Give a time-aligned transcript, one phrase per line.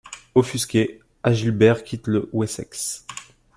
[0.33, 3.05] Offusqué, Agilbert quitte le Wessex.